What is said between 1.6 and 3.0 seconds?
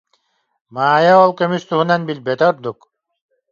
туһунан билбэтэ ордук